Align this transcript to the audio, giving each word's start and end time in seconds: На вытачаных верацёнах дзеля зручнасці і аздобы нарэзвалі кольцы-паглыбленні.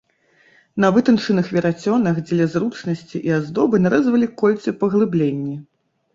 На 0.85 0.89
вытачаных 0.95 1.51
верацёнах 1.55 2.15
дзеля 2.31 2.47
зручнасці 2.55 3.23
і 3.31 3.35
аздобы 3.37 3.83
нарэзвалі 3.85 4.33
кольцы-паглыбленні. 4.43 5.55